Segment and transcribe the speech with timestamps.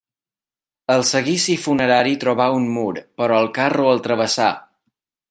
[0.93, 2.89] El seguici funerari trobà un mur,
[3.21, 4.49] però el carro el travessà.